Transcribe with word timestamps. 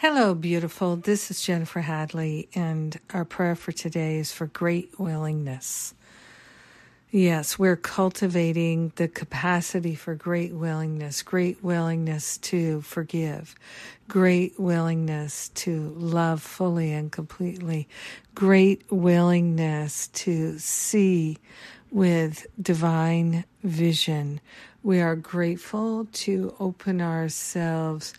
Hello, 0.00 0.34
beautiful. 0.34 0.96
This 0.96 1.30
is 1.30 1.40
Jennifer 1.40 1.80
Hadley, 1.80 2.50
and 2.54 3.00
our 3.14 3.24
prayer 3.24 3.56
for 3.56 3.72
today 3.72 4.18
is 4.18 4.30
for 4.30 4.44
great 4.44 5.00
willingness. 5.00 5.94
Yes, 7.10 7.58
we're 7.58 7.76
cultivating 7.76 8.92
the 8.96 9.08
capacity 9.08 9.94
for 9.94 10.14
great 10.14 10.52
willingness, 10.52 11.22
great 11.22 11.64
willingness 11.64 12.36
to 12.36 12.82
forgive, 12.82 13.54
great 14.06 14.60
willingness 14.60 15.48
to 15.54 15.94
love 15.96 16.42
fully 16.42 16.92
and 16.92 17.10
completely, 17.10 17.88
great 18.34 18.82
willingness 18.92 20.08
to 20.08 20.58
see 20.58 21.38
with 21.90 22.46
divine 22.60 23.46
vision. 23.62 24.42
We 24.82 25.00
are 25.00 25.16
grateful 25.16 26.06
to 26.12 26.54
open 26.60 27.00
ourselves 27.00 28.12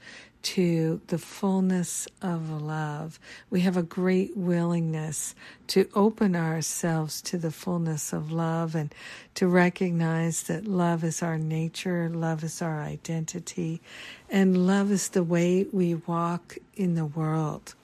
to 0.48 1.02
the 1.08 1.18
fullness 1.18 2.08
of 2.22 2.50
love. 2.50 3.20
We 3.50 3.60
have 3.62 3.76
a 3.76 3.84
great 3.84 4.38
willingness 4.38 5.36
to 5.68 5.90
open 5.94 6.38
ourselves 6.38 7.22
to 7.24 7.38
the 7.38 7.52
fullness 7.52 8.14
of 8.14 8.32
love 8.32 8.74
and 8.74 8.96
to 9.36 9.46
recognize 9.46 10.44
that 10.44 10.66
love 10.66 11.04
is 11.04 11.22
our 11.22 11.38
nature, 11.38 12.10
love 12.10 12.46
is 12.46 12.62
our 12.62 12.80
identity, 12.80 13.82
and 14.30 14.66
love 14.66 14.90
is 14.90 15.10
the 15.10 15.24
way 15.24 15.66
we 15.74 15.96
walk 15.96 16.58
in 16.78 16.96
the 16.96 17.06
world. 17.06 17.76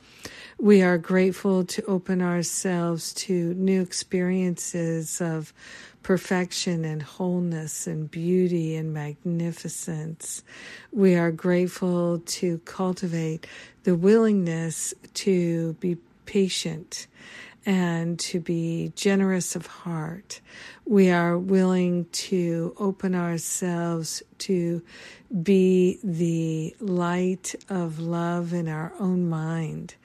We 0.60 0.82
are 0.82 0.98
grateful 0.98 1.66
to 1.66 1.86
open 1.86 2.22
ourselves 2.22 3.14
to 3.14 3.54
new 3.56 3.82
experiences 3.82 5.20
of 5.20 5.54
perfection 6.04 6.86
and 6.86 7.02
wholeness 7.02 7.88
and 7.88 8.10
beauty 8.10 8.76
and 8.76 8.94
magnificence. 8.94 10.44
We 10.92 11.16
are 11.16 11.32
grateful 11.32 12.20
to 12.20 12.60
cultivate 12.60 13.48
the 13.84 13.96
willingness 13.96 14.94
to 15.16 15.74
be 15.74 15.98
patient 16.26 17.08
and 17.66 18.20
to 18.20 18.40
be 18.40 18.92
generous 18.96 19.56
of 19.56 19.66
heart. 19.66 20.42
We 20.86 21.10
are 21.10 21.38
willing 21.38 22.06
to 22.12 22.76
open 22.78 23.16
ourselves 23.16 24.22
to 24.40 24.82
be 25.42 26.00
the 26.04 26.76
light 26.80 27.56
of 27.70 28.00
love 28.00 28.54
in 28.54 28.68
our 28.68 28.94
own 29.00 29.30
mind 29.30 29.96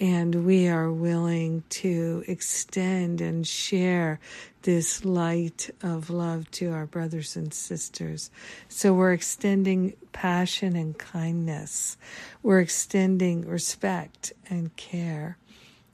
and 0.00 0.46
we 0.46 0.66
are 0.66 0.90
willing 0.90 1.62
to 1.68 2.24
extend 2.26 3.20
and 3.20 3.46
share 3.46 4.18
this 4.62 5.04
light 5.04 5.68
of 5.82 6.08
love 6.08 6.50
to 6.52 6.72
our 6.72 6.86
brothers 6.86 7.36
and 7.36 7.52
sisters. 7.52 8.30
So 8.68 8.94
we're 8.94 9.12
extending 9.12 9.94
passion 10.12 10.74
and 10.74 10.96
kindness. 10.98 11.98
We're 12.42 12.60
extending 12.60 13.46
respect 13.46 14.32
and 14.48 14.74
care. 14.76 15.36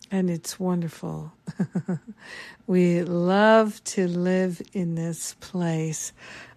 And 0.08 0.30
it's 0.30 0.60
wonderful. 0.60 1.32
we 2.68 3.02
love 3.02 3.82
to 3.84 4.06
live 4.06 4.62
in 4.72 4.94
this 4.94 5.34
place 5.40 6.12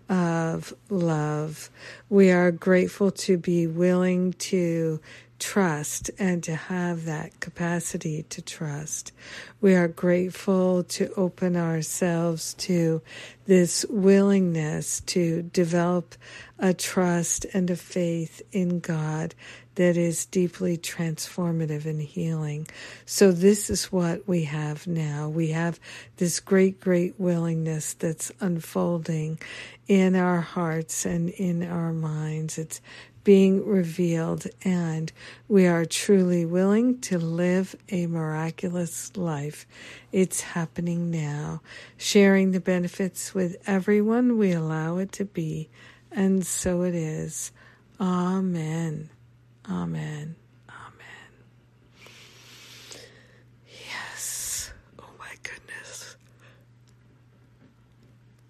of 0.09 0.73
love. 0.89 1.69
We 2.09 2.31
are 2.31 2.51
grateful 2.51 3.11
to 3.11 3.37
be 3.37 3.67
willing 3.67 4.33
to 4.33 4.99
trust 5.37 6.11
and 6.19 6.43
to 6.43 6.53
have 6.53 7.05
that 7.05 7.39
capacity 7.39 8.23
to 8.23 8.41
trust. 8.41 9.13
We 9.61 9.75
are 9.75 9.87
grateful 9.87 10.83
to 10.83 11.13
open 11.13 11.55
ourselves 11.55 12.53
to 12.55 13.01
this 13.45 13.85
willingness 13.89 14.99
to 15.01 15.43
develop 15.43 16.15
a 16.57 16.73
trust 16.73 17.45
and 17.53 17.69
a 17.69 17.75
faith 17.75 18.41
in 18.51 18.79
God 18.79 19.33
that 19.79 19.95
is 19.95 20.25
deeply 20.25 20.78
transformative 20.78 21.85
and 21.85 22.01
healing. 22.01 22.67
So, 23.06 23.31
this 23.31 23.69
is 23.69 23.85
what 23.85 24.28
we 24.28 24.44
have 24.44 24.85
now. 24.88 25.29
We 25.29 25.51
have 25.51 25.79
this 26.17 26.41
great, 26.41 26.81
great 26.81 27.17
willingness 27.17 27.94
that's 27.94 28.29
unfolding 28.41 29.39
in 29.88 30.18
our 30.18 30.41
hearts 30.41 31.06
and 31.06 31.29
in 31.29 31.63
our 31.63 31.94
minds. 31.94 32.57
It's 32.57 32.81
being 33.23 33.66
revealed, 33.66 34.47
and 34.66 35.13
we 35.47 35.66
are 35.66 35.85
truly 35.85 36.45
willing 36.45 37.00
to 37.00 37.18
live 37.18 37.73
a 37.88 38.06
miraculous 38.07 39.16
life. 39.16 39.66
It's 40.12 40.41
happening 40.41 41.09
now. 41.09 41.62
Sharing 41.95 42.51
the 42.51 42.59
benefits 42.59 43.34
with 43.34 43.56
everyone, 43.66 44.38
we 44.38 44.51
allow 44.51 44.97
it 44.97 45.13
to 45.13 45.23
be, 45.23 45.69
and 46.12 46.45
so 46.45 46.81
it 46.81 46.95
is. 46.95 47.53
Amen. 47.97 49.09
Amen. 49.69 50.35
Amen. 50.69 51.31
Yes. 53.68 54.72
Oh 55.00 55.09
my 55.19 55.31
goodness. 55.44 56.16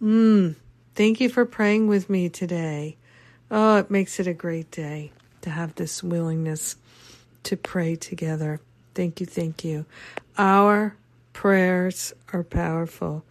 Mm. 0.02 0.56
Thank 0.96 1.20
you 1.20 1.30
for 1.30 1.46
praying 1.46 1.88
with 1.88 2.10
me 2.10 2.30
today. 2.30 2.98
Oh, 3.52 3.78
it 3.78 3.92
makes 3.92 4.20
it 4.20 4.28
a 4.28 4.34
great 4.34 4.72
day 4.72 5.12
to 5.42 5.50
have 5.50 5.76
this 5.76 6.04
willingness 6.04 6.76
to 7.44 7.58
pray 7.58 7.96
together. 7.96 8.60
Thank 8.96 9.20
you, 9.20 9.26
thank 9.26 9.64
you. 9.64 9.86
Our 10.38 10.96
prayers 11.34 12.14
are 12.34 12.44
powerful. 12.44 13.24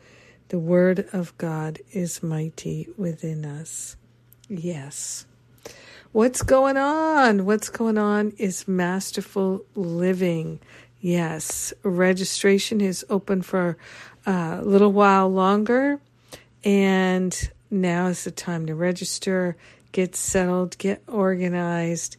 The 0.49 0.59
Word 0.59 1.09
of 1.13 1.37
God 1.39 1.79
is 1.93 2.23
mighty 2.23 2.89
within 2.97 3.45
us. 3.45 3.97
Yes. 4.49 5.27
What's 6.13 6.41
going 6.41 6.79
on? 6.79 7.45
What's 7.45 7.69
going 7.69 7.99
on 7.99 8.33
is 8.39 8.67
masterful 8.67 9.67
living. 9.75 10.59
Yes, 11.03 11.75
registration 11.83 12.81
is 12.81 13.05
open 13.11 13.43
for 13.43 13.77
a 14.25 14.63
little 14.63 14.91
while 14.91 15.29
longer, 15.29 16.01
and 16.65 17.51
now 17.71 18.07
is 18.07 18.25
the 18.25 18.31
time 18.31 18.65
to 18.67 18.75
register 18.75 19.59
get 19.93 20.17
settled, 20.17 20.79
get 20.79 21.03
organized, 21.07 22.17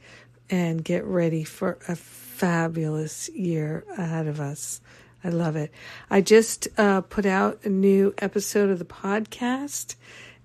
and 0.52 0.86
get 0.86 1.04
ready 1.06 1.44
for 1.44 1.80
a 1.88 1.96
fabulous 1.96 3.28
year 3.30 3.86
ahead 3.98 4.28
of 4.28 4.40
us. 4.40 4.82
I 5.24 5.30
love 5.30 5.56
it. 5.56 5.72
I 6.12 6.22
just 6.22 6.68
uh, 6.78 7.02
put 7.02 7.26
out 7.26 7.60
a 7.64 7.70
new 7.70 8.14
episode 8.20 8.70
of 8.70 8.78
the 8.78 8.86
podcast 8.86 9.96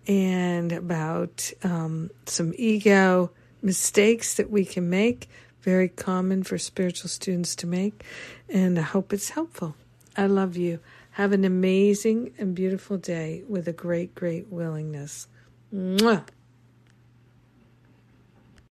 and 0.06 0.72
about 0.72 1.53
um, 1.62 2.10
some 2.26 2.53
ego 2.56 3.31
mistakes 3.62 4.34
that 4.34 4.50
we 4.50 4.65
can 4.65 4.91
make, 4.91 5.28
very 5.62 5.88
common 5.88 6.42
for 6.42 6.59
spiritual 6.59 7.09
students 7.09 7.56
to 7.56 7.66
make. 7.66 8.04
And 8.48 8.78
I 8.78 8.82
hope 8.82 9.12
it's 9.12 9.31
helpful. 9.31 9.75
I 10.16 10.26
love 10.26 10.56
you. 10.56 10.81
Have 11.12 11.32
an 11.32 11.44
amazing 11.44 12.34
and 12.38 12.54
beautiful 12.54 12.98
day 12.98 13.43
with 13.48 13.66
a 13.69 13.72
great, 13.72 14.14
great 14.14 14.48
willingness. 14.48 15.28
Mwah. 15.72 16.25